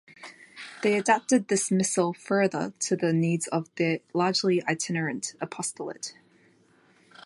[0.81, 6.15] They adapted this missal further to the needs of their largely itinerant apostolate.